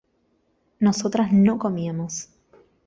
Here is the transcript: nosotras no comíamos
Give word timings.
nosotras 0.79 1.31
no 1.31 1.59
comíamos 1.59 2.29